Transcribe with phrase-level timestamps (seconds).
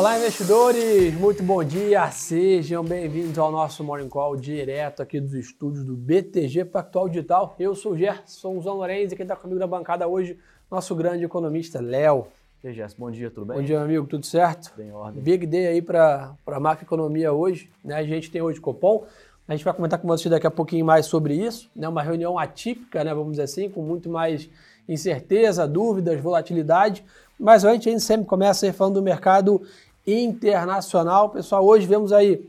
[0.00, 1.12] Olá, investidores!
[1.12, 2.10] Muito bom dia!
[2.10, 7.54] Sejam bem-vindos ao nosso Morning Call direto aqui dos estúdios do BTG Pactual Digital.
[7.58, 10.38] Eu sou o Gerson Zão Lorenzi e quem está comigo na bancada hoje,
[10.70, 12.28] nosso grande economista, Léo.
[12.64, 13.58] E aí, Gerson, bom dia, tudo bem?
[13.58, 14.72] Bom dia, meu amigo, tudo certo?
[14.74, 15.22] Bem em ordem.
[15.22, 17.70] Big Day aí para a macroeconomia hoje.
[17.84, 17.94] Né?
[17.96, 19.04] A gente tem hoje Copom.
[19.46, 21.70] A gente vai comentar com vocês daqui a pouquinho mais sobre isso.
[21.76, 21.86] Né?
[21.86, 23.12] Uma reunião atípica, né?
[23.12, 24.48] vamos dizer assim, com muito mais
[24.88, 27.04] incerteza, dúvidas, volatilidade.
[27.38, 29.62] Mas antes, a gente sempre começa falando do mercado
[30.12, 31.30] internacional.
[31.30, 32.48] Pessoal, hoje vemos aí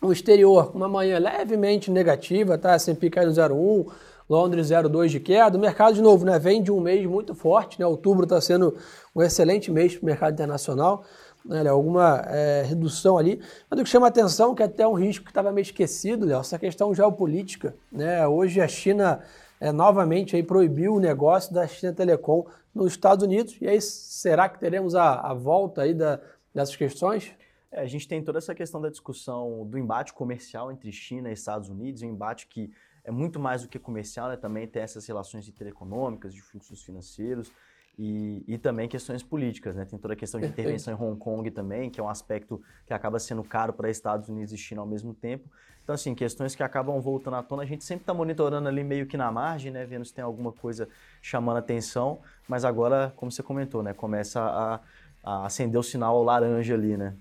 [0.00, 2.74] o exterior com uma manhã levemente negativa, tá?
[2.74, 3.86] S&P caindo 0,1,
[4.28, 5.58] Londres 0,2 de queda.
[5.58, 7.86] O mercado, de novo, né, vem de um mês muito forte, né?
[7.86, 8.76] Outubro está sendo
[9.14, 11.04] um excelente mês para o mercado internacional.
[11.42, 13.40] Né, alguma é, redução ali.
[13.68, 16.40] Mas o que chama atenção, que é até um risco que estava meio esquecido, Léo,
[16.40, 17.74] essa questão geopolítica.
[17.90, 18.26] Né?
[18.28, 19.20] Hoje a China
[19.58, 23.56] é, novamente aí proibiu o negócio da China Telecom nos Estados Unidos.
[23.60, 26.20] E aí, será que teremos a, a volta aí da,
[26.54, 27.34] dessas questões?
[27.70, 31.32] É, a gente tem toda essa questão da discussão do embate comercial entre China e
[31.32, 32.70] Estados Unidos, um embate que
[33.04, 34.36] é muito mais do que comercial, né?
[34.36, 37.50] também tem essas relações intereconômicas, de fluxos financeiros
[37.98, 39.74] e, e também questões políticas.
[39.74, 39.84] Né?
[39.84, 42.92] Tem toda a questão de intervenção em Hong Kong também, que é um aspecto que
[42.92, 45.48] acaba sendo caro para Estados Unidos e China ao mesmo tempo.
[45.82, 49.06] Então, assim, questões que acabam voltando à tona, a gente sempre está monitorando ali meio
[49.06, 49.84] que na margem, né?
[49.84, 50.88] vendo se tem alguma coisa
[51.20, 53.92] chamando atenção, mas agora, como você comentou, né?
[53.92, 54.80] começa a,
[55.22, 57.14] a acender o sinal laranja ali, né?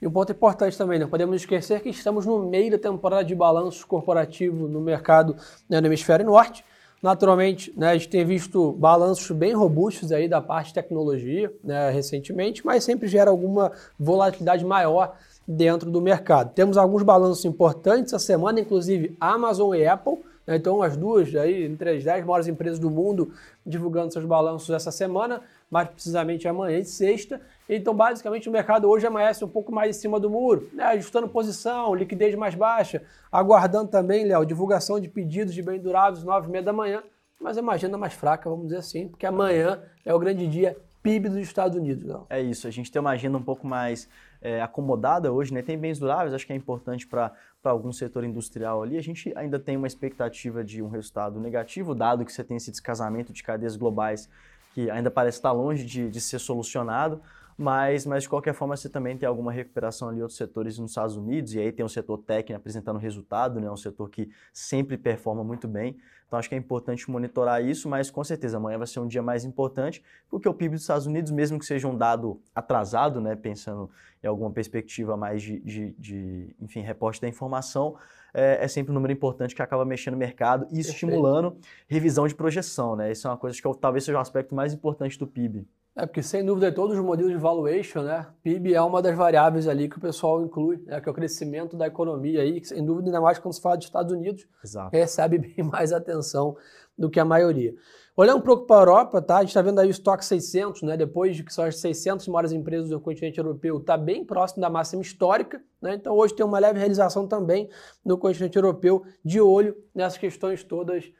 [0.00, 3.34] E um ponto importante também, não podemos esquecer que estamos no meio da temporada de
[3.34, 5.34] balanço corporativo no mercado
[5.68, 6.62] né, no hemisfério norte.
[7.02, 11.90] Naturalmente, né, a gente tem visto balanços bem robustos aí da parte de tecnologia né,
[11.90, 16.52] recentemente, mas sempre gera alguma volatilidade maior dentro do mercado.
[16.52, 20.18] Temos alguns balanços importantes essa semana, inclusive Amazon e Apple.
[20.46, 23.32] Né, então, as duas aí, entre as 10 maiores empresas do mundo
[23.64, 27.40] divulgando seus balanços essa semana mais precisamente amanhã de sexta.
[27.68, 30.84] Então, basicamente, o mercado hoje amanhece um pouco mais em cima do muro, né?
[30.84, 36.48] ajustando posição, liquidez mais baixa, aguardando também, Léo, divulgação de pedidos de bem duráveis, nove
[36.48, 37.02] e meia da manhã,
[37.40, 40.76] mas é uma agenda mais fraca, vamos dizer assim, porque amanhã é o grande dia
[41.02, 42.04] PIB dos Estados Unidos.
[42.04, 42.26] Léo.
[42.30, 44.08] É isso, a gente tem uma agenda um pouco mais
[44.40, 45.62] é, acomodada hoje, né?
[45.62, 47.32] Tem bens duráveis, acho que é importante para
[47.70, 48.96] algum setor industrial ali.
[48.96, 52.70] A gente ainda tem uma expectativa de um resultado negativo, dado que você tem esse
[52.70, 54.28] descasamento de cadeias globais
[54.74, 57.22] que ainda parece estar longe de, de ser solucionado,
[57.58, 60.90] mas, mas de qualquer forma você também tem alguma recuperação ali em outros setores nos
[60.90, 64.98] Estados Unidos, e aí tem o setor técnico apresentando resultado, né, um setor que sempre
[64.98, 65.96] performa muito bem.
[66.26, 69.22] Então acho que é importante monitorar isso, mas com certeza amanhã vai ser um dia
[69.22, 73.34] mais importante, porque o PIB dos Estados Unidos, mesmo que seja um dado atrasado, né,
[73.36, 73.88] pensando
[74.22, 77.96] em alguma perspectiva mais de, de, de enfim, reporte da informação,
[78.34, 81.56] é, é, sempre um número importante que acaba mexendo no mercado e estimulando
[81.88, 82.94] revisão de projeção.
[82.94, 83.12] Né?
[83.12, 85.66] Isso é uma coisa que talvez seja o aspecto mais importante do PIB.
[85.96, 88.26] É, porque sem dúvida todos os modelos de valuation, né?
[88.42, 91.00] PIB é uma das variáveis ali que o pessoal inclui, né?
[91.00, 93.78] que é o crescimento da economia aí, que sem dúvida, ainda mais quando se fala
[93.78, 94.94] de Estados Unidos, Exato.
[94.94, 96.54] recebe bem mais atenção
[96.98, 97.74] do que a maioria.
[98.14, 99.36] Olhando um pouco para a Europa, tá?
[99.38, 100.98] a gente está vendo aí o estoque 600, né?
[100.98, 104.68] depois de que são as 600 maiores empresas do continente europeu, está bem próximo da
[104.68, 105.62] máxima histórica.
[105.80, 105.94] Né?
[105.94, 107.70] Então hoje tem uma leve realização também
[108.04, 111.10] no continente europeu, de olho nessas questões todas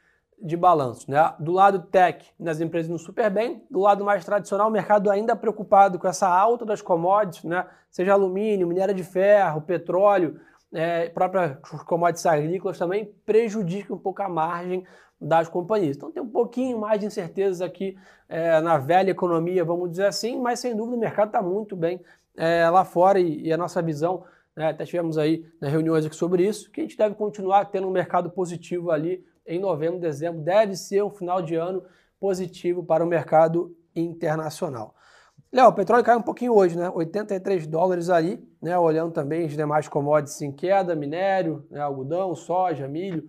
[0.41, 1.10] de balanço.
[1.10, 1.34] Né?
[1.38, 3.64] Do lado tech, nas empresas indo super bem.
[3.70, 7.66] Do lado mais tradicional, o mercado ainda preocupado com essa alta das commodities, né?
[7.91, 10.38] seja alumínio, minério de ferro, petróleo,
[10.72, 14.84] é, próprias commodities agrícolas também prejudicam um pouco a margem
[15.20, 15.97] das companhias.
[15.97, 17.97] Então tem um pouquinho mais de incertezas aqui
[18.28, 22.00] é, na velha economia, vamos dizer assim, mas sem dúvida o mercado está muito bem
[22.36, 24.24] é, lá fora e, e, a nossa visão,
[24.54, 27.88] né, até tivemos aí né, reuniões aqui sobre isso, que a gente deve continuar tendo
[27.88, 31.84] um mercado positivo ali em novembro, dezembro, deve ser um final de ano
[32.18, 34.94] positivo para o mercado internacional.
[35.52, 36.90] Léo, o petróleo caiu um pouquinho hoje, né?
[36.90, 38.76] 83 dólares aí, né?
[38.78, 41.80] Olhando também os demais commodities em queda, minério, né?
[41.80, 43.28] algodão, soja, milho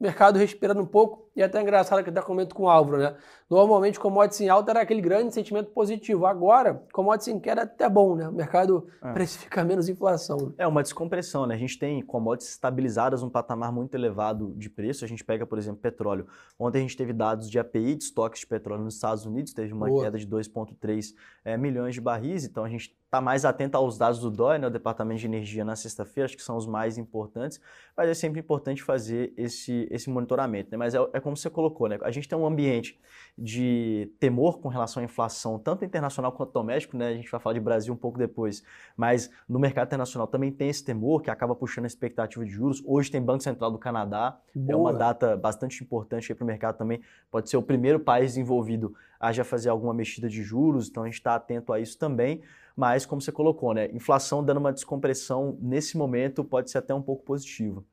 [0.00, 3.16] mercado respirando um pouco, e até engraçado que até comento com o Álvaro, né?
[3.48, 6.26] Normalmente, commodities em alta era aquele grande sentimento positivo.
[6.26, 8.28] Agora, commodities em queda é até bom, né?
[8.28, 9.12] O mercado é.
[9.12, 10.54] precifica menos inflação.
[10.56, 11.54] É uma descompressão, né?
[11.54, 15.04] A gente tem commodities estabilizadas num patamar muito elevado de preço.
[15.04, 16.26] A gente pega, por exemplo, petróleo.
[16.58, 19.72] Ontem a gente teve dados de API, de estoques de petróleo nos Estados Unidos, teve
[19.72, 20.04] uma Boa.
[20.04, 21.14] queda de 2,3
[21.44, 24.68] é, milhões de barris, então a gente está mais atento aos dados do DOE, né,
[24.68, 27.60] o Departamento de Energia, na sexta-feira, acho que são os mais importantes,
[27.96, 30.70] mas é sempre importante fazer esse, esse monitoramento.
[30.70, 30.76] Né?
[30.76, 31.98] Mas é, é é como você colocou, né?
[32.02, 32.98] A gente tem um ambiente
[33.38, 37.08] de temor com relação à inflação, tanto internacional quanto doméstico, né?
[37.08, 38.62] A gente vai falar de Brasil um pouco depois,
[38.96, 42.82] mas no mercado internacional também tem esse temor que acaba puxando a expectativa de juros.
[42.84, 44.72] Hoje tem Banco Central do Canadá, Boa.
[44.72, 47.00] é uma data bastante importante para o mercado também.
[47.30, 51.06] Pode ser o primeiro país desenvolvido a já fazer alguma mexida de juros, então a
[51.06, 52.42] gente está atento a isso também.
[52.74, 53.90] Mas, como você colocou, né?
[53.92, 57.84] Inflação dando uma descompressão nesse momento pode ser até um pouco positivo.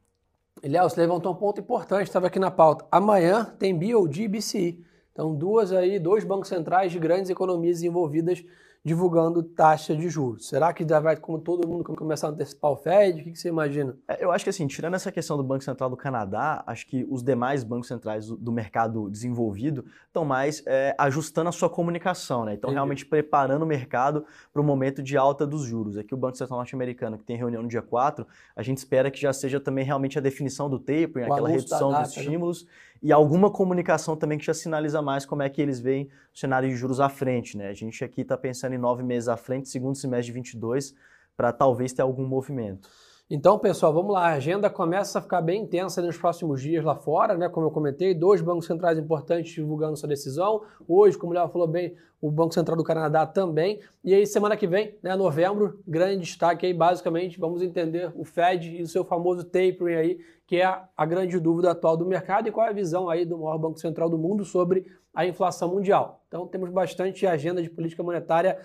[0.64, 2.86] Eliel, você levantou um ponto importante, estava aqui na pauta.
[2.92, 4.84] Amanhã tem BOD e BCI.
[5.12, 8.44] Então, duas aí, dois bancos centrais de grandes economias envolvidas
[8.88, 10.48] divulgando taxa de juros.
[10.48, 13.20] Será que já vai, como todo mundo, começar a antecipar o Fed?
[13.20, 13.98] O que, você imagina?
[14.08, 17.06] É, eu acho que assim, tirando essa questão do Banco Central do Canadá, acho que
[17.10, 22.54] os demais bancos centrais do, mercado desenvolvido estão mais é, ajustando a sua comunicação, né?
[22.54, 24.24] Então, realmente preparando o mercado
[24.54, 25.98] para o momento de alta dos juros.
[25.98, 28.26] Aqui o Banco Central norte-americano, que tem reunião no dia 4,
[28.56, 32.04] a gente espera que já seja também realmente a definição do tapering, aquela redução data,
[32.04, 32.24] dos né?
[32.24, 32.64] estímulos.
[32.64, 32.70] Né?
[33.02, 36.70] E alguma comunicação também que já sinaliza mais como é que eles veem o cenário
[36.70, 37.58] de juros à frente.
[37.58, 37.70] Né?
[37.70, 40.94] A gente aqui está pensando em nove meses à frente, segundo semestre de 22,
[41.36, 42.90] para talvez ter algum movimento.
[43.30, 44.30] Então, pessoal, vamos lá.
[44.30, 47.50] A agenda começa a ficar bem intensa nos próximos dias lá fora, né?
[47.50, 50.62] Como eu comentei, dois bancos centrais importantes divulgando sua decisão.
[50.88, 53.82] Hoje, como o Léo falou bem, o Banco Central do Canadá também.
[54.02, 58.78] E aí, semana que vem, né, novembro, grande destaque aí, basicamente, vamos entender o Fed
[58.78, 62.52] e o seu famoso tapering aí, que é a grande dúvida atual do mercado e
[62.52, 66.24] qual é a visão aí do maior banco central do mundo sobre a inflação mundial.
[66.28, 68.58] Então, temos bastante agenda de política monetária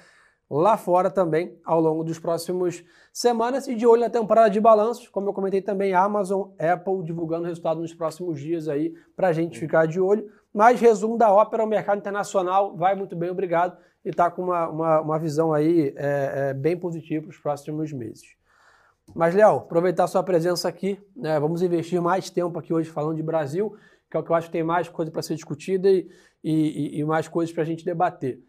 [0.49, 5.09] lá fora também ao longo dos próximos semanas e de olho na temporada de balanços,
[5.09, 9.59] como eu comentei também, Amazon, Apple divulgando resultado nos próximos dias aí para a gente
[9.59, 10.31] ficar de olho.
[10.53, 14.69] Mas resumo da ópera, o mercado internacional vai muito bem, obrigado, e está com uma,
[14.69, 18.37] uma, uma, visão aí é, é, bem positiva para os próximos meses.
[19.15, 23.17] Mas, Léo, aproveitar a sua presença aqui, né, vamos investir mais tempo aqui hoje falando
[23.17, 23.77] de Brasil,
[24.11, 26.09] que é o que eu acho que tem mais coisa para ser discutida e,
[26.43, 28.43] e, e mais coisas para a gente debater.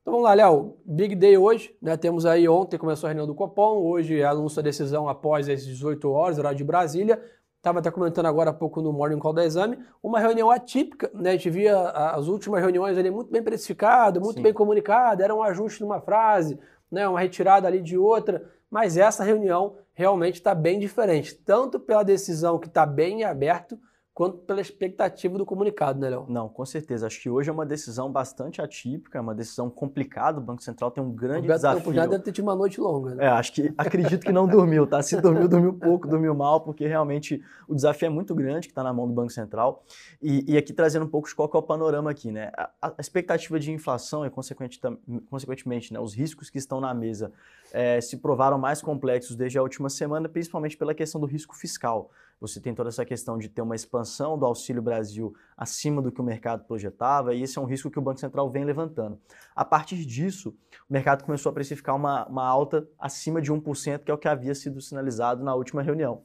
[0.00, 0.78] Então vamos lá, Léo.
[0.84, 1.96] Big Day hoje, né?
[1.96, 5.64] Temos aí ontem começou a reunião do Copom, hoje é anúncio da decisão após as
[5.64, 7.22] 18 horas, horário de Brasília.
[7.58, 11.30] Estava até comentando agora há pouco no Morning Call da Exame, uma reunião atípica, né?
[11.30, 14.42] A gente via as últimas reuniões ali muito bem precificado, muito Sim.
[14.42, 16.58] bem comunicado, era um ajuste numa frase,
[16.90, 17.06] né?
[17.06, 22.58] Uma retirada ali de outra, mas essa reunião realmente está bem diferente, tanto pela decisão
[22.58, 23.78] que está bem aberto,
[24.20, 26.26] quanto pela expectativa do comunicado, né, Léo?
[26.28, 27.06] Não, com certeza.
[27.06, 30.38] Acho que hoje é uma decisão bastante atípica, é uma decisão complicada.
[30.38, 31.78] O Banco Central tem um grande desafio.
[31.78, 33.14] Campos já deve ter tido uma noite longa.
[33.14, 33.24] Né?
[33.24, 35.02] É, acho que acredito que não dormiu, tá?
[35.02, 38.82] Se dormiu, dormiu pouco, dormiu mal, porque realmente o desafio é muito grande que está
[38.82, 39.82] na mão do Banco Central.
[40.20, 42.52] E, e, aqui trazendo um pouco de qual é o panorama aqui, né?
[42.54, 47.32] A, a expectativa de inflação e, consequentemente, né, os riscos que estão na mesa
[47.72, 52.10] é, se provaram mais complexos desde a última semana, principalmente pela questão do risco fiscal.
[52.40, 56.20] Você tem toda essa questão de ter uma expansão do Auxílio Brasil acima do que
[56.20, 59.20] o mercado projetava, e esse é um risco que o Banco Central vem levantando.
[59.54, 60.56] A partir disso,
[60.88, 64.26] o mercado começou a precificar uma, uma alta acima de 1%, que é o que
[64.26, 66.22] havia sido sinalizado na última reunião.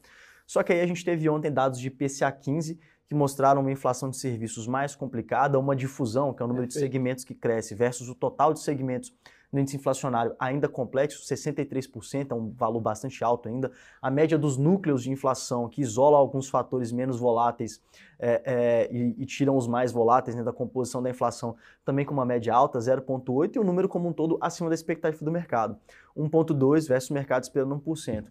[0.47, 4.09] Só que aí a gente teve ontem dados de PCA 15 que mostraram uma inflação
[4.09, 8.09] de serviços mais complicada, uma difusão, que é o número de segmentos que cresce, versus
[8.09, 9.13] o total de segmentos
[9.55, 13.71] no índice inflacionário ainda complexo, 63%, é um valor bastante alto ainda.
[14.01, 17.81] A média dos núcleos de inflação, que isola alguns fatores menos voláteis
[18.19, 21.55] é, é, e, e, tiram os mais voláteis né, da composição da inflação,
[21.85, 25.23] também com uma média alta, 0,8%, e o número como um todo acima da expectativa
[25.23, 25.77] do mercado,
[26.17, 28.25] 1,2% versus o mercado esperando 1%.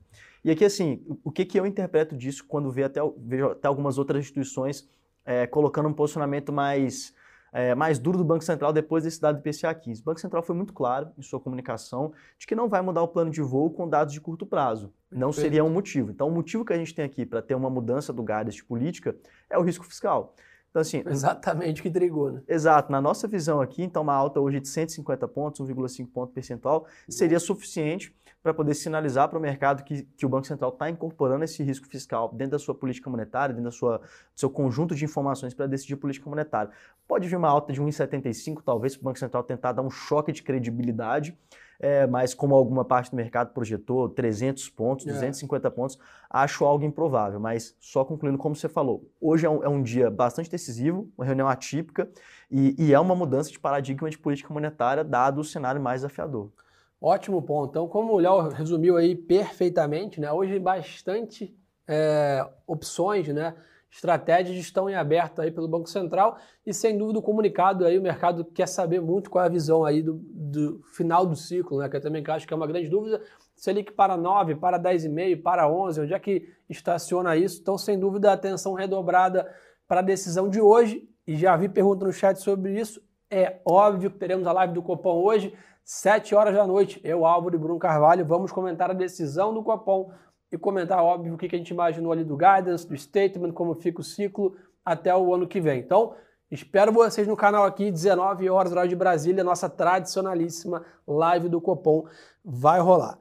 [0.44, 3.96] E aqui, assim, o que, que eu interpreto disso quando vejo até, vejo até algumas
[3.96, 4.86] outras instituições
[5.24, 7.14] é, colocando um posicionamento mais
[7.54, 10.00] é, mais duro do Banco Central depois desse dado do IPCA 15.
[10.02, 13.08] O Banco Central foi muito claro em sua comunicação de que não vai mudar o
[13.08, 14.92] plano de voo com dados de curto prazo.
[15.08, 16.10] Não seria um motivo.
[16.10, 18.64] Então, o motivo que a gente tem aqui para ter uma mudança do guidance de
[18.64, 19.14] política
[19.48, 20.34] é o risco fiscal.
[20.74, 22.42] Então, assim, Exatamente o que intrigou, né?
[22.48, 22.90] Exato.
[22.90, 27.38] Na nossa visão aqui, então, uma alta hoje de 150 pontos, 1,5 ponto percentual, seria
[27.38, 28.12] suficiente
[28.42, 31.86] para poder sinalizar para o mercado que, que o Banco Central está incorporando esse risco
[31.86, 34.04] fiscal dentro da sua política monetária, dentro da sua, do
[34.34, 36.72] seu conjunto de informações para decidir política monetária.
[37.06, 40.32] Pode vir uma alta de 1,75, talvez, para o Banco Central tentar dar um choque
[40.32, 41.38] de credibilidade,
[41.84, 45.70] é, mas como alguma parte do mercado projetou, 300 pontos, 250 é.
[45.70, 45.98] pontos,
[46.30, 47.38] acho algo improvável.
[47.38, 51.26] Mas só concluindo como você falou, hoje é um, é um dia bastante decisivo, uma
[51.26, 52.08] reunião atípica
[52.50, 56.50] e, e é uma mudança de paradigma de política monetária dado o cenário mais desafiador.
[56.98, 57.72] Ótimo ponto.
[57.72, 60.32] Então, como o Léo resumiu aí perfeitamente, né?
[60.32, 61.54] Hoje bastante
[61.86, 63.54] é, opções, né?
[63.90, 68.02] Estratégias estão em aberto aí pelo Banco Central e sem dúvida o comunicado aí o
[68.02, 70.14] mercado quer saber muito qual é a visão aí do,
[70.54, 71.88] do final do ciclo, né?
[71.88, 73.20] Que eu também acho que é uma grande dúvida.
[73.54, 77.60] Se ele que para 9, para 10,5, para 11, onde é que estaciona isso?
[77.60, 79.52] Então, sem dúvida, atenção redobrada
[79.86, 83.00] para a decisão de hoje e já vi pergunta no chat sobre isso.
[83.30, 87.00] É óbvio que teremos a live do Copom hoje, 7 horas da noite.
[87.02, 90.10] Eu, Álvaro e Bruno Carvalho, vamos comentar a decisão do Copom
[90.52, 94.00] e comentar, óbvio, o que a gente imaginou ali do guidance, do statement, como fica
[94.00, 95.80] o ciclo até o ano que vem.
[95.80, 96.14] Então,
[96.50, 102.04] espero vocês no canal aqui, 19 horas, horário de Brasília, nossa tradicionalíssima live do Copom
[102.44, 103.18] vai rolar.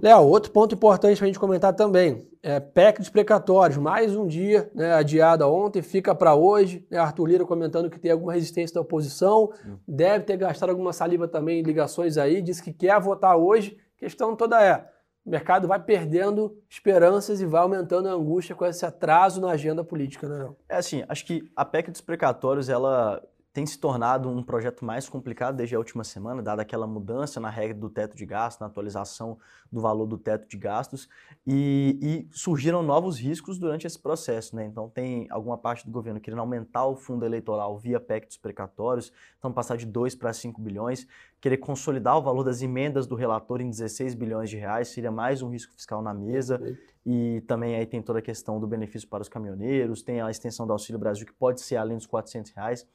[0.00, 4.28] Léo, outro ponto importante para a gente comentar também, é PEC dos precatórios, mais um
[4.28, 8.74] dia né, adiado ontem, fica para hoje, né, Arthur Lira comentando que tem alguma resistência
[8.74, 9.76] da oposição, hum.
[9.88, 14.36] deve ter gastado alguma saliva também em ligações aí, disse que quer votar hoje, questão
[14.36, 14.86] toda é,
[15.28, 19.84] o mercado vai perdendo esperanças e vai aumentando a angústia com esse atraso na agenda
[19.84, 20.48] política, né?
[20.66, 23.22] É assim, acho que a PEC dos precatórios, ela
[23.58, 27.50] tem se tornado um projeto mais complicado desde a última semana, dada aquela mudança na
[27.50, 29.36] regra do teto de gastos, na atualização
[29.72, 31.08] do valor do teto de gastos,
[31.44, 34.54] e, e, surgiram novos riscos durante esse processo.
[34.54, 34.64] Né?
[34.64, 39.12] Então, tem alguma parte do governo querendo aumentar o fundo eleitoral via PEC dos precatórios,
[39.40, 41.04] então passar de 2 para 5 bilhões,
[41.40, 45.42] querer consolidar o valor das emendas do relator em 16 bilhões de reais, seria mais
[45.42, 46.62] um risco fiscal na mesa.
[47.04, 50.64] E também aí tem toda a questão do benefício para os caminhoneiros, tem a extensão
[50.64, 52.86] do Auxílio Brasil, que pode ser além dos 400 reais.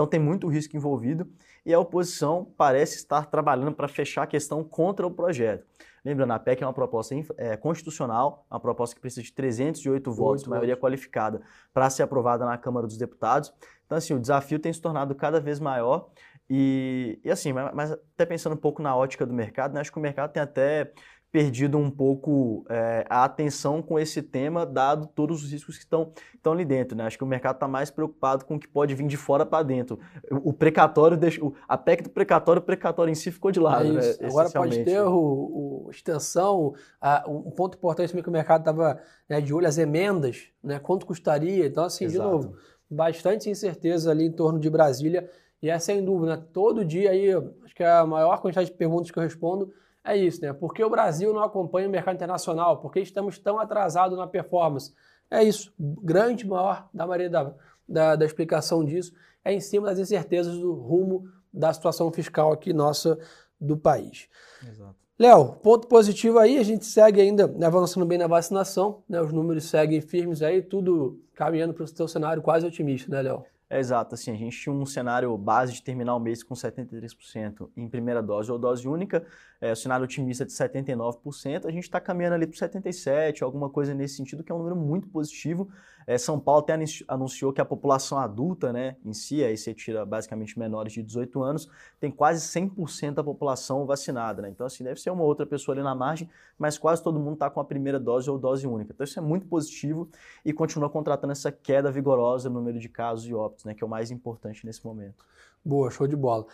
[0.00, 1.30] Então tem muito risco envolvido
[1.64, 5.66] e a oposição parece estar trabalhando para fechar a questão contra o projeto.
[6.02, 10.46] Lembrando, a PEC é uma proposta é, constitucional, uma proposta que precisa de 308 votos,
[10.46, 11.42] maioria qualificada,
[11.74, 13.52] para ser aprovada na Câmara dos Deputados.
[13.84, 16.08] Então, assim, o desafio tem se tornado cada vez maior.
[16.48, 19.92] E, e assim, mas, mas até pensando um pouco na ótica do mercado, né, acho
[19.92, 20.94] que o mercado tem até
[21.32, 26.12] perdido um pouco é, a atenção com esse tema, dado todos os riscos que estão,
[26.34, 26.96] estão ali dentro.
[26.96, 27.04] Né?
[27.04, 29.62] Acho que o mercado está mais preocupado com o que pode vir de fora para
[29.62, 29.98] dentro.
[30.28, 33.88] O, precatório, deixa, a PEC do precatório, o precatório em si ficou de lado.
[33.88, 34.16] É né?
[34.22, 39.00] Agora pode ter o, o extensão, a, um ponto importante também que o mercado estava
[39.28, 40.80] né, de olho, as emendas, né?
[40.80, 41.64] quanto custaria.
[41.66, 42.28] Então, assim, Exato.
[42.28, 42.56] de novo,
[42.90, 45.30] bastante incerteza ali em torno de Brasília.
[45.62, 46.42] E é sem dúvida, né?
[46.52, 47.32] todo dia aí,
[47.64, 49.70] acho que é a maior quantidade de perguntas que eu respondo
[50.04, 50.52] é isso, né?
[50.52, 52.78] Por que o Brasil não acompanha o mercado internacional?
[52.78, 54.92] Por que estamos tão atrasados na performance?
[55.30, 55.72] É isso.
[55.78, 57.54] Grande, maior da maioria da,
[57.88, 59.12] da, da explicação disso
[59.44, 63.18] é em cima das incertezas do rumo da situação fiscal aqui nossa
[63.60, 64.28] do país.
[64.66, 64.96] Exato.
[65.18, 69.30] Léo, ponto positivo aí, a gente segue ainda né, avançando bem na vacinação, né, os
[69.32, 73.44] números seguem firmes aí, tudo caminhando para o seu cenário quase otimista, né, Léo?
[73.72, 77.70] É exato, assim, a gente tinha um cenário base de terminar o mês com 73%
[77.76, 79.24] em primeira dose ou dose única,
[79.60, 83.94] é, o cenário otimista de 79%, a gente está caminhando ali para 77%, alguma coisa
[83.94, 85.68] nesse sentido, que é um número muito positivo.
[86.06, 90.04] É, São Paulo até anunciou que a população adulta, né, em si, aí você tira
[90.04, 91.68] basicamente menores de 18 anos,
[92.00, 94.48] tem quase 100% da população vacinada, né?
[94.48, 97.48] Então, assim, deve ser uma outra pessoa ali na margem, mas quase todo mundo está
[97.50, 98.92] com a primeira dose ou dose única.
[98.92, 100.08] Então, isso é muito positivo
[100.44, 103.86] e continua contratando essa queda vigorosa no número de casos e óbitos, né, que é
[103.86, 105.24] o mais importante nesse momento.
[105.64, 106.46] Boa, show de bola.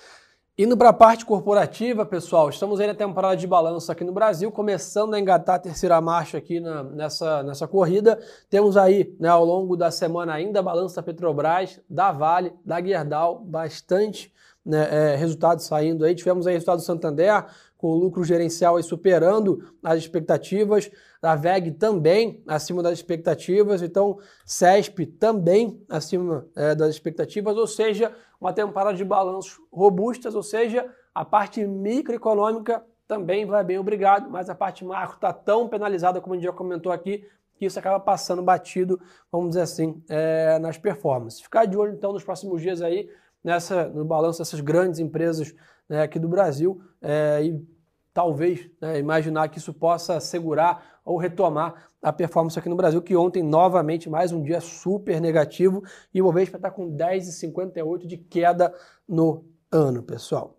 [0.59, 4.51] Indo para a parte corporativa, pessoal, estamos aí na temporada de balanço aqui no Brasil,
[4.51, 8.19] começando a engatar a terceira marcha aqui na, nessa, nessa corrida.
[8.49, 13.39] Temos aí, né, ao longo da semana ainda, balanço da Petrobras, da Vale, da Gerdau,
[13.41, 14.33] bastante
[14.67, 16.15] né, é, resultados saindo aí.
[16.15, 17.47] Tivemos aí resultado do Santander,
[17.79, 24.19] com o lucro gerencial aí superando as expectativas, da VEG também acima das expectativas, então
[24.45, 30.87] CESP também acima é, das expectativas, ou seja, uma temporada de balanços robustas, ou seja,
[31.15, 36.35] a parte microeconômica também vai bem, obrigado, mas a parte macro está tão penalizada, como
[36.35, 37.25] a gente já comentou aqui,
[37.57, 39.01] que isso acaba passando batido,
[39.33, 41.41] vamos dizer assim, é, nas performances.
[41.41, 43.09] Ficar de olho então nos próximos dias aí,
[43.47, 45.55] nessa, no balanço dessas grandes empresas
[45.89, 47.65] né, aqui do Brasil é, e
[48.13, 53.15] talvez né, imaginar que isso possa segurar ou retomar a performance aqui no Brasil, que
[53.15, 58.75] ontem, novamente, mais um dia super negativo e o Bovespa está com 10,58 de queda
[59.09, 60.59] no ano, pessoal.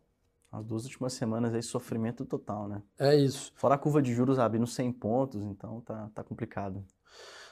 [0.49, 2.81] As duas últimas semanas aí, sofrimento total, né?
[2.97, 3.51] É isso.
[3.55, 6.85] Fora a curva de juros abrindo 100 pontos, então tá, tá complicado.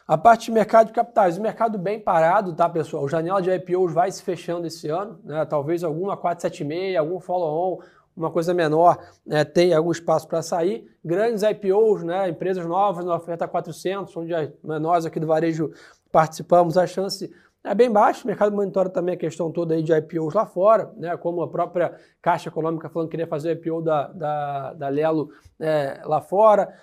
[0.08, 3.08] A parte de mercado de capitais, o mercado bem parado, tá, pessoal?
[3.10, 5.44] Janela de IPOs vai se fechando esse ano, né?
[5.46, 7.80] Talvez alguma 476, algum follow-on,
[8.16, 10.88] uma coisa menor né, tem algum espaço para sair.
[11.04, 14.32] Grandes IPOs, né, empresas novas na oferta 400, onde
[14.64, 15.72] nós aqui do varejo
[16.12, 17.34] participamos, a chance
[17.64, 18.24] é bem baixa.
[18.24, 21.48] O mercado monitora também a questão toda aí de IPOs lá fora, né, como a
[21.50, 26.22] própria Caixa Econômica falando que queria fazer o IPO da, da, da Lelo é, lá
[26.22, 26.74] fora,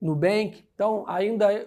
[0.00, 0.64] Nubank.
[0.74, 1.66] Então, ainda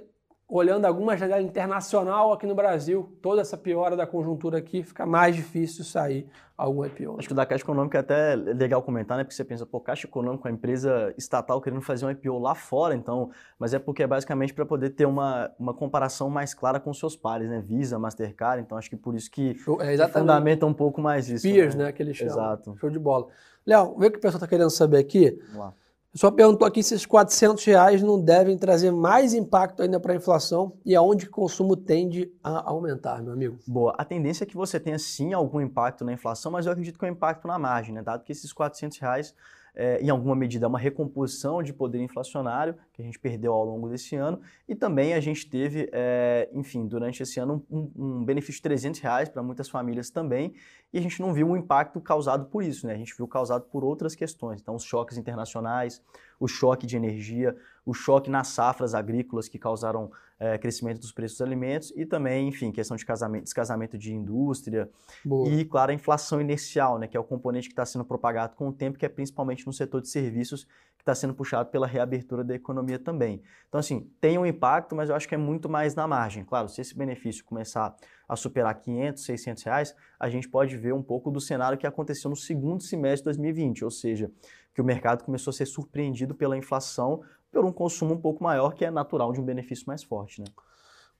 [0.51, 5.33] olhando alguma janela internacional aqui no Brasil, toda essa piora da conjuntura aqui, fica mais
[5.33, 6.27] difícil sair
[6.57, 7.15] algum IPO.
[7.17, 9.23] Acho que o da Caixa Econômica é até legal comentar, né?
[9.23, 12.93] Porque você pensa, pô, Caixa Econômica, a empresa estatal querendo fazer um IPO lá fora,
[12.93, 16.93] então, mas é porque é basicamente para poder ter uma, uma comparação mais clara com
[16.93, 17.63] seus pares, né?
[17.65, 21.47] Visa, Mastercard, então acho que por isso que, é que fundamenta um pouco mais isso.
[21.47, 21.85] Peers, né?
[21.85, 21.91] né?
[21.93, 22.33] Que eles chamam.
[22.33, 22.75] Exato.
[22.77, 23.27] Show de bola.
[23.65, 25.39] Léo, vê o que o pessoal está querendo saber aqui.
[25.47, 25.73] Vamos lá.
[26.13, 30.15] O perguntou aqui se esses 400 reais não devem trazer mais impacto ainda para a
[30.17, 33.57] inflação e aonde o consumo tende a aumentar, meu amigo.
[33.65, 36.99] Boa, a tendência é que você tenha sim algum impacto na inflação, mas eu acredito
[36.99, 38.01] que é um impacto na margem, né?
[38.03, 39.33] Dado que esses 400 reais
[39.73, 43.89] é, em alguma medida, uma recomposição de poder inflacionário que a gente perdeu ao longo
[43.89, 44.41] desse ano.
[44.67, 48.99] E também a gente teve, é, enfim, durante esse ano, um, um benefício de 300
[48.99, 50.53] reais para muitas famílias também.
[50.93, 52.93] E a gente não viu o impacto causado por isso, né?
[52.93, 54.59] A gente viu causado por outras questões.
[54.59, 56.01] Então, os choques internacionais,
[56.39, 57.55] o choque de energia,
[57.85, 62.47] o choque nas safras agrícolas que causaram é, crescimento dos preços dos alimentos e também,
[62.47, 64.89] enfim, questão de casamento, descasamento de indústria
[65.23, 65.47] Boa.
[65.47, 68.67] e, claro, a inflação inercial, né, que é o componente que está sendo propagado com
[68.67, 70.65] o tempo, que é principalmente no setor de serviços,
[71.01, 73.41] que está sendo puxado pela reabertura da economia também.
[73.67, 76.43] Então, assim, tem um impacto, mas eu acho que é muito mais na margem.
[76.43, 77.95] Claro, se esse benefício começar
[78.31, 82.29] a superar 500, 600 reais, a gente pode ver um pouco do cenário que aconteceu
[82.29, 84.31] no segundo semestre de 2020, ou seja,
[84.73, 88.73] que o mercado começou a ser surpreendido pela inflação por um consumo um pouco maior,
[88.73, 90.39] que é natural de um benefício mais forte.
[90.39, 90.47] Né?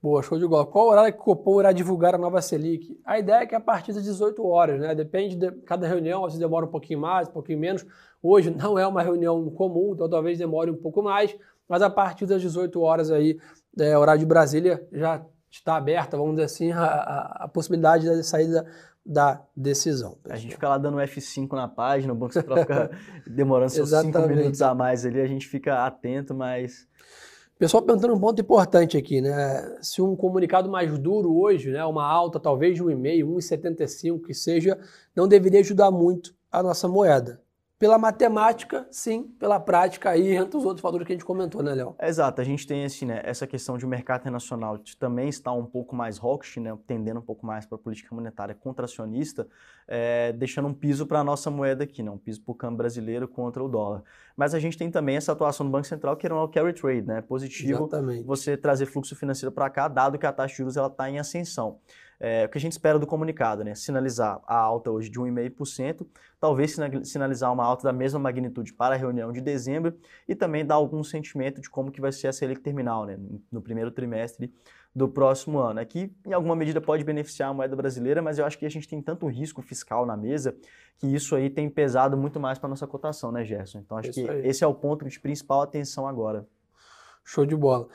[0.02, 0.66] Boa, show de bola.
[0.66, 2.98] Qual horário que o Copom irá divulgar a nova Selic?
[3.04, 4.96] A ideia é que é a partir das 18 horas, né?
[4.96, 7.86] Depende de cada reunião, vezes demora um pouquinho mais, um pouquinho menos.
[8.24, 11.38] Hoje não é uma reunião comum, então talvez demore um pouco mais,
[11.68, 13.38] mas a partir das 18 horas aí,
[13.78, 18.24] é, horário de Brasília, já está aberta, vamos dizer assim, a, a, a possibilidade de
[18.24, 18.66] saída
[19.06, 20.12] da decisão.
[20.24, 20.38] Pessoal.
[20.38, 22.92] A gente fica lá dando F5 na página, o Banco Central fica
[23.28, 26.88] demorando seus 5 minutos a mais ali, a gente fica atento, mas...
[27.58, 29.78] Pessoal perguntando um ponto importante aqui, né?
[29.84, 34.80] Se um comunicado mais duro hoje, né, uma alta talvez de 1,5, 1,75 que seja,
[35.16, 37.40] não deveria ajudar muito a nossa moeda.
[37.82, 39.24] Pela matemática, sim.
[39.40, 41.96] Pela prática, aí entra os outros fatores que a gente comentou, né, Léo?
[42.00, 42.40] Exato.
[42.40, 45.96] A gente tem assim, né, essa questão de o mercado internacional também está um pouco
[45.96, 49.48] mais hawkish, né, tendendo um pouco mais para a política monetária contracionista,
[49.88, 52.78] é, deixando um piso para a nossa moeda aqui, né, um piso para o câmbio
[52.78, 54.04] brasileiro contra o dólar.
[54.38, 57.08] Mas a gente tem também essa atuação do Banco Central, que é o carry trade,
[57.08, 57.22] né?
[57.22, 58.24] Positivo Exatamente.
[58.28, 61.80] você trazer fluxo financeiro para cá, dado que a taxa de juros está em ascensão.
[62.24, 63.74] É, o que a gente espera do comunicado, né?
[63.74, 66.06] Sinalizar a alta hoje de 1,5%,
[66.40, 69.98] talvez sinalizar uma alta da mesma magnitude para a reunião de dezembro
[70.28, 73.18] e também dar algum sentimento de como que vai ser a Selic terminal, né?
[73.52, 74.54] No primeiro trimestre
[74.96, 75.80] do próximo ano.
[75.80, 78.88] Aqui, em alguma medida, pode beneficiar a moeda brasileira, mas eu acho que a gente
[78.88, 80.56] tem tanto risco fiscal na mesa
[81.00, 83.80] que isso aí tem pesado muito mais para a nossa cotação, né, Gerson?
[83.80, 84.48] Então, acho isso que aí.
[84.48, 86.46] esse é o ponto de principal atenção agora.
[87.26, 87.88] Show de bola.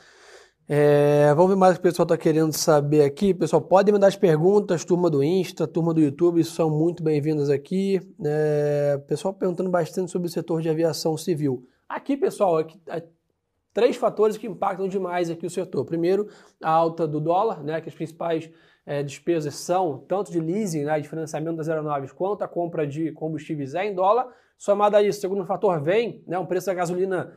[0.68, 3.32] É, vamos ver mais o que o pessoal está querendo saber aqui.
[3.32, 8.00] Pessoal, podem mandar as perguntas, turma do Insta, turma do YouTube, são muito bem-vindas aqui.
[8.24, 11.64] É, pessoal perguntando bastante sobre o setor de aviação civil.
[11.88, 12.80] Aqui, pessoal, aqui,
[13.72, 15.84] três fatores que impactam demais aqui o setor.
[15.84, 16.26] Primeiro,
[16.60, 18.50] a alta do dólar, né, que as principais
[18.84, 23.12] é, despesas são tanto de leasing, né, de financiamento das aeronaves, quanto a compra de
[23.12, 24.26] combustíveis é em dólar.
[24.58, 27.32] Somado a isso, segundo fator vem né, um preço da gasolina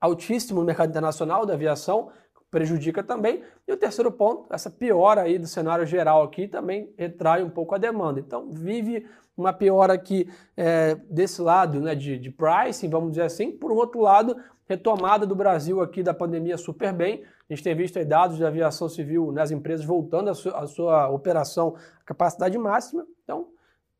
[0.00, 2.10] altíssimo no mercado internacional da aviação,
[2.50, 3.42] prejudica também.
[3.66, 7.74] E o terceiro ponto, essa piora aí do cenário geral aqui também retrai um pouco
[7.74, 8.20] a demanda.
[8.20, 13.52] Então, vive uma piora aqui é, desse lado né, de, de pricing, vamos dizer assim.
[13.52, 14.36] Por um outro lado,
[14.68, 17.24] retomada do Brasil aqui da pandemia super bem.
[17.48, 21.08] A gente tem visto aí dados de aviação civil nas empresas voltando à sua, à
[21.08, 23.06] operação à capacidade máxima.
[23.24, 23.48] Então,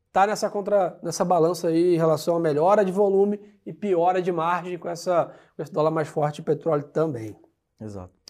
[0.07, 4.31] está nessa, contra, nessa balança aí em relação a melhora de volume e piora de
[4.31, 7.35] margem com, essa, com esse dólar mais forte de petróleo também.
[7.79, 8.20] Exato.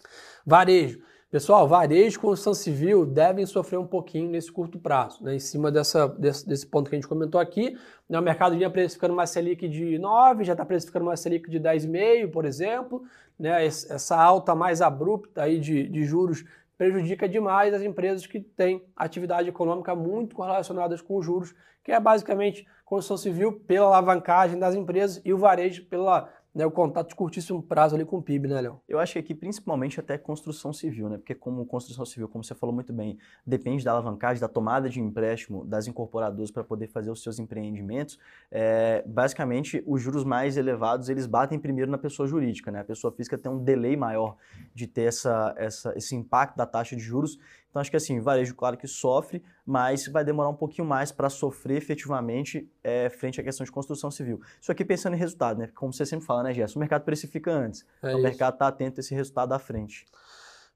[0.44, 1.00] Varejo.
[1.32, 5.34] Pessoal, varejo e construção civil devem sofrer um pouquinho nesse curto prazo, né?
[5.34, 7.74] em cima dessa, desse, desse ponto que a gente comentou aqui.
[8.06, 8.18] Né?
[8.18, 12.30] O mercado vinha precificando uma Selic de 9, já está precificando uma Selic de 10,5,
[12.30, 13.02] por exemplo.
[13.38, 13.64] Né?
[13.64, 16.44] Essa alta mais abrupta aí de, de juros
[16.76, 22.66] prejudica demais as empresas que têm atividade econômica muito correlacionadas com juros, que é basicamente
[22.84, 27.62] construção civil pela alavancagem das empresas e o varejo pela né, o contato de curtíssimo
[27.62, 28.80] prazo ali com o PIB, né, Léo?
[28.86, 31.16] Eu acho que aqui principalmente até construção civil, né?
[31.16, 35.00] Porque como construção civil, como você falou muito bem, depende da alavancagem, da tomada de
[35.00, 38.18] empréstimo das incorporadoras para poder fazer os seus empreendimentos.
[38.50, 42.80] É, basicamente, os juros mais elevados eles batem primeiro na pessoa jurídica, né?
[42.80, 44.36] A pessoa física tem um delay maior
[44.74, 47.38] de ter essa, essa, esse impacto da taxa de juros
[47.72, 51.30] então acho que assim, varejo claro que sofre, mas vai demorar um pouquinho mais para
[51.30, 54.42] sofrer efetivamente é, frente à questão de construção civil.
[54.60, 55.70] Isso aqui pensando em resultado, né?
[55.74, 56.78] Como você sempre fala, né, Gerson?
[56.78, 57.86] O mercado precifica antes.
[58.02, 60.04] É então, o mercado está atento a esse resultado à frente.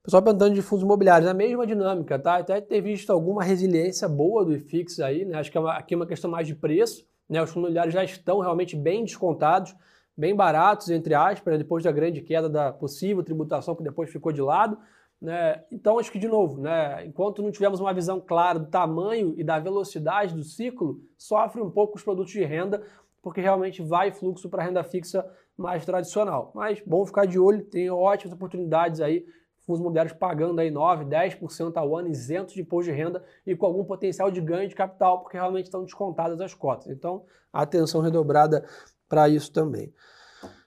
[0.03, 2.39] Pessoal perguntando de fundos imobiliários, a mesma dinâmica, tá?
[2.39, 5.37] Até ter visto alguma resiliência boa do IFIX aí, né?
[5.37, 7.43] Acho que é uma, aqui é uma questão mais de preço, né?
[7.43, 9.77] Os fundos imobiliários já estão realmente bem descontados,
[10.17, 11.59] bem baratos, entre aspas, né?
[11.59, 14.79] depois da grande queda da possível tributação que depois ficou de lado.
[15.21, 15.65] Né?
[15.73, 17.07] Então, acho que, de novo, né?
[17.07, 21.71] enquanto não tivermos uma visão clara do tamanho e da velocidade do ciclo, sofre um
[21.71, 22.83] pouco os produtos de renda,
[23.23, 26.53] porque realmente vai fluxo para renda fixa mais tradicional.
[26.55, 29.27] Mas bom ficar de olho, tem ótimas oportunidades aí
[29.67, 33.67] fundos imobiliários pagando aí 9, 10% ao ano, isentos de imposto de renda e com
[33.67, 36.87] algum potencial de ganho de capital, porque realmente estão descontadas as cotas.
[36.89, 38.65] Então, atenção redobrada
[39.09, 39.93] para isso também.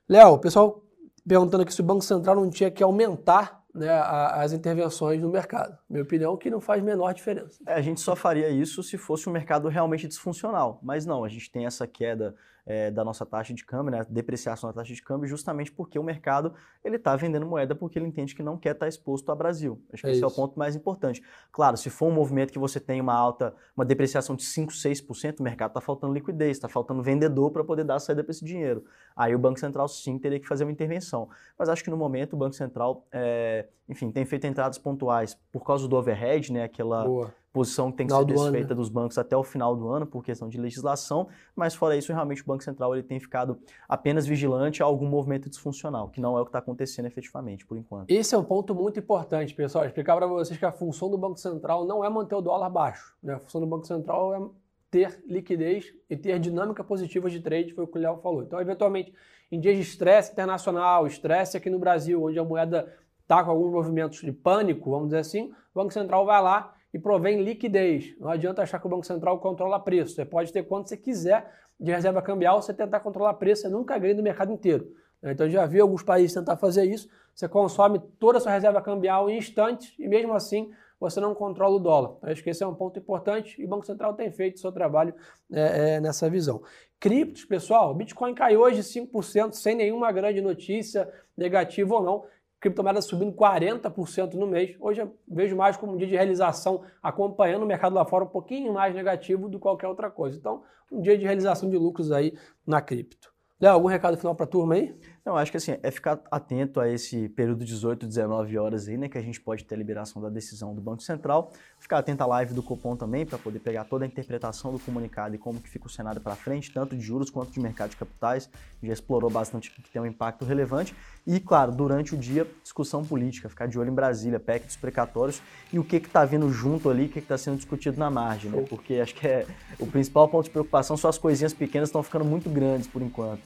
[0.07, 0.83] Léo, o pessoal
[1.25, 5.77] perguntando aqui se o Banco Central não tinha que aumentar né, as intervenções no mercado.
[5.89, 7.61] Minha opinião é que não faz menor diferença.
[7.65, 11.29] É, a gente só faria isso se fosse um mercado realmente disfuncional, mas não, a
[11.29, 12.35] gente tem essa queda
[12.69, 16.03] é, da nossa taxa de câmbio, né, depreciação da taxa de câmbio, justamente porque o
[16.03, 16.53] mercado
[16.85, 19.81] ele está vendendo moeda porque ele entende que não quer estar tá exposto ao Brasil.
[19.91, 20.25] Acho que é esse isso.
[20.25, 21.23] é o ponto mais importante.
[21.51, 25.39] Claro, se for um movimento que você tem uma alta, uma depreciação de 5, 6%,
[25.39, 28.45] o mercado está faltando liquidez, está faltando vendedor para poder dar a saída para esse
[28.45, 28.85] dinheiro.
[29.15, 31.27] Aí o Banco Central sim teria que fazer uma intervenção.
[31.57, 35.65] Mas acho que no momento o Banco Central, é, enfim, tem feito entradas pontuais por
[35.65, 38.75] causa do overhead, né, aquela Boa posição que tem que final ser desfeita ano, né?
[38.75, 42.41] dos bancos até o final do ano por questão de legislação, mas fora isso, realmente
[42.41, 46.41] o Banco Central ele tem ficado apenas vigilante a algum movimento disfuncional, que não é
[46.41, 48.09] o que está acontecendo efetivamente por enquanto.
[48.09, 49.85] Esse é um ponto muito importante, pessoal.
[49.85, 53.15] Explicar para vocês que a função do Banco Central não é manter o dólar baixo.
[53.21, 53.33] Né?
[53.33, 54.49] A função do Banco Central é
[54.91, 58.43] ter liquidez e ter dinâmica positiva de trade, foi o que o Léo falou.
[58.43, 59.13] Então, eventualmente,
[59.51, 63.71] em dias de estresse internacional, estresse aqui no Brasil, onde a moeda está com alguns
[63.71, 68.15] movimentos de pânico, vamos dizer assim, o Banco Central vai lá e provém liquidez.
[68.19, 70.15] Não adianta achar que o Banco Central controla preço.
[70.15, 73.97] Você pode ter quanto você quiser de reserva cambial, você tentar controlar preço, você nunca
[73.97, 74.91] ganha no mercado inteiro.
[75.23, 77.09] Então já vi alguns países tentar fazer isso.
[77.33, 81.75] Você consome toda a sua reserva cambial em instantes e mesmo assim você não controla
[81.75, 82.17] o dólar.
[82.23, 85.13] Acho que esse é um ponto importante e o Banco Central tem feito seu trabalho
[85.51, 86.61] é, é, nessa visão.
[86.99, 92.25] Criptos, pessoal, Bitcoin caiu hoje 5% sem nenhuma grande notícia, negativa ou não
[92.59, 94.75] criptomoedas subindo 40% no mês.
[94.79, 98.27] Hoje eu vejo mais como um dia de realização, acompanhando o mercado lá fora um
[98.27, 100.37] pouquinho mais negativo do que qualquer outra coisa.
[100.37, 102.33] Então, um dia de realização de lucros aí
[102.65, 103.31] na cripto.
[103.61, 104.95] Léo, algum recado final para a turma aí?
[105.25, 108.97] Não, acho que assim, é ficar atento a esse período de 18, 19 horas aí,
[108.97, 111.51] né, que a gente pode ter a liberação da decisão do Banco Central.
[111.77, 115.35] Ficar atento à live do Copom também, para poder pegar toda a interpretação do comunicado
[115.35, 117.97] e como que fica o cenário para frente, tanto de juros quanto de mercado de
[117.97, 118.49] capitais.
[118.81, 120.95] Já explorou bastante que tem um impacto relevante.
[121.27, 125.41] E, claro, durante o dia, discussão política, ficar de olho em Brasília, PEC dos precatórios
[125.71, 128.65] e o que está vindo junto ali, o que está sendo discutido na margem, né?
[128.69, 129.45] Porque acho que é
[129.77, 133.43] o principal ponto de preocupação são as coisinhas pequenas estão ficando muito grandes por enquanto.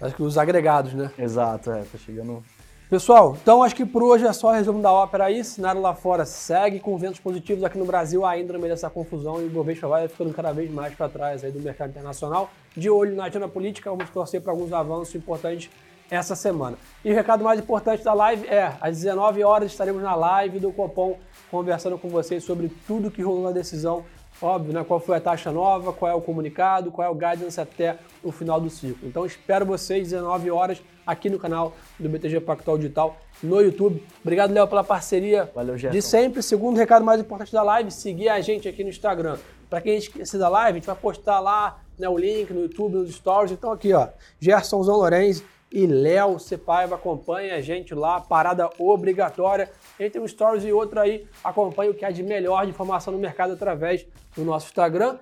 [0.00, 1.10] Acho que os agregados, né?
[1.18, 2.42] Exato, é, tá chegando.
[2.90, 5.42] Pessoal, então acho que por hoje é só resumo da ópera aí.
[5.42, 9.40] Cenário lá fora segue com ventos positivos aqui no Brasil, ainda no meio dessa confusão,
[9.40, 12.50] e o Bovespa vai ficando cada vez mais para trás aí do mercado internacional.
[12.76, 15.70] De olho na agenda política, vamos torcer para alguns avanços importantes
[16.10, 16.76] essa semana.
[17.04, 20.70] E o recado mais importante da live é: às 19 horas estaremos na live do
[20.70, 21.18] Copom
[21.50, 24.04] conversando com vocês sobre tudo que rolou na decisão
[24.40, 27.60] óbvio, né, qual foi a taxa nova, qual é o comunicado, qual é o guidance
[27.60, 29.08] até o final do ciclo.
[29.08, 34.02] Então espero vocês 19 horas aqui no canal do BTG Pactual Digital no YouTube.
[34.22, 36.42] Obrigado, Léo, pela parceria Valeu, de sempre.
[36.42, 39.38] Segundo recado mais importante da live, seguir a gente aqui no Instagram.
[39.68, 42.94] Para quem esquecer da live, a gente vai postar lá né, o link no YouTube,
[42.94, 43.52] nos stories.
[43.52, 49.70] Então aqui, ó, Gersonzão Lorenzi e Léo Cepaiva acompanha a gente lá, parada obrigatória.
[49.98, 53.18] Entre um stories e outro aí, acompanha o que há de melhor de informação no
[53.18, 55.18] mercado através do nosso Instagram.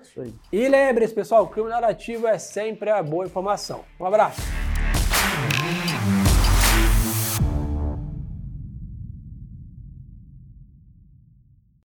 [0.51, 3.83] E lembre-se, pessoal, o crime narrativo é sempre a boa informação.
[3.99, 4.72] Um abraço!